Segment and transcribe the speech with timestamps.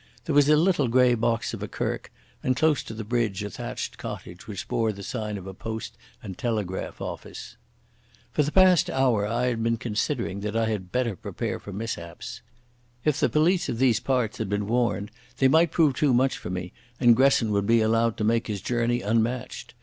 [0.25, 2.11] There was a little grey box of a kirk,
[2.41, 5.95] and close to the bridge a thatched cottage which bore the sign of a post
[6.23, 7.55] and telegraph office.
[8.31, 12.41] For the past hour I had been considering that I had better prepare for mishaps.
[13.05, 16.49] If the police of these parts had been warned they might prove too much for
[16.49, 19.75] me, and Gresson would be allowed to make his journey unmatched.